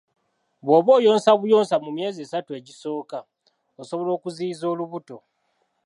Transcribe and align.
Bw'oba 0.65 0.91
oyonsa 0.99 1.29
buyonsa 1.41 1.75
mu 1.83 1.89
myezi 1.97 2.19
esatu 2.25 2.49
egisooka, 2.59 3.17
osobola 3.81 4.11
okuziyiza 4.17 4.65
olubuto. 4.73 5.17